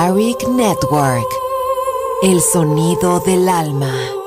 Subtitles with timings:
[0.00, 1.28] Balearic Network.
[2.22, 4.19] El sonido del alma.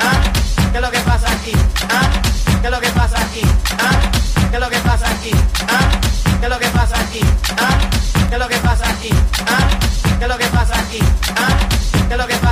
[0.00, 0.20] ¿Ah?
[0.70, 1.52] ¿Qué es lo que pasa aquí?
[1.90, 2.08] ¿Ah?
[2.60, 3.42] ¿Qué es lo que pasa aquí?
[3.78, 4.50] ¿Ah?
[4.50, 5.30] ¿Qué es lo que pasa aquí?
[5.68, 6.00] ¿Ah?
[6.40, 7.20] ¿Qué es lo que pasa aquí?
[8.28, 9.10] ¿Qué es lo que pasa aquí?
[10.18, 10.98] ¿Qué es lo que pasa aquí?
[12.08, 12.51] ¿Qué es lo que pasa